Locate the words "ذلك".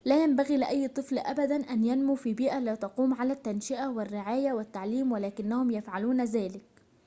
6.23-6.61